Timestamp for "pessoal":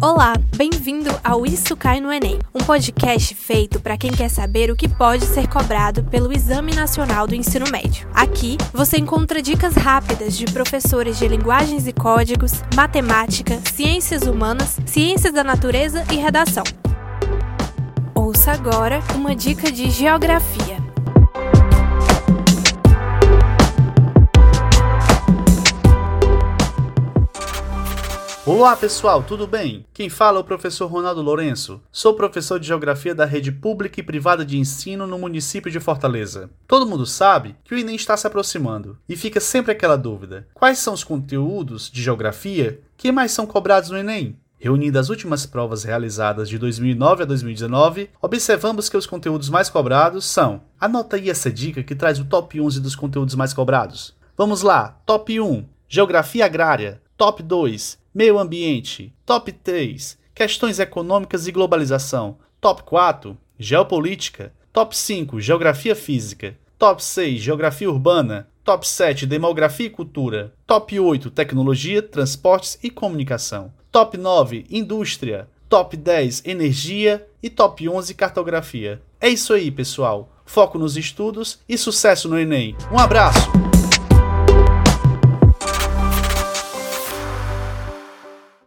28.74-29.22, 79.70-80.28